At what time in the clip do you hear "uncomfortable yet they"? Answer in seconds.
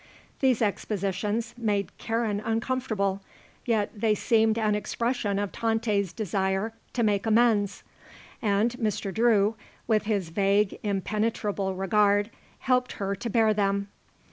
2.39-4.15